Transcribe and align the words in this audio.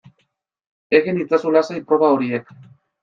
Egin 0.99 1.21
itzazu 1.25 1.53
lasai 1.57 1.77
proba 1.93 2.11
horiek 2.17 2.51